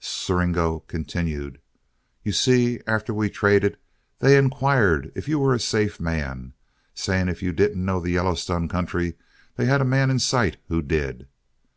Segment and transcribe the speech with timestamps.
[0.00, 1.60] Siringo continued:
[2.22, 3.76] "You see, after we traded,
[4.20, 6.52] they inquired if you were a safe man,
[6.94, 9.14] saying if you didn't know the Yellowstone country,
[9.56, 11.26] they had a man in sight who did.